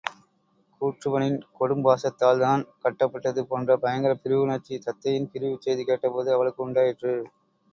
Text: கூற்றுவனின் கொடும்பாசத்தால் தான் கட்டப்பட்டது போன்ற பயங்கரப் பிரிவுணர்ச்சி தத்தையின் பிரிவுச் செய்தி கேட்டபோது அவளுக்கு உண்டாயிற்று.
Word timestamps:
கூற்றுவனின் 0.81 1.37
கொடும்பாசத்தால் 1.59 2.41
தான் 2.43 2.63
கட்டப்பட்டது 2.83 3.43
போன்ற 3.51 3.77
பயங்கரப் 3.83 4.23
பிரிவுணர்ச்சி 4.23 4.81
தத்தையின் 4.87 5.31
பிரிவுச் 5.33 5.67
செய்தி 5.67 5.85
கேட்டபோது 5.91 6.31
அவளுக்கு 6.37 6.65
உண்டாயிற்று. 6.67 7.15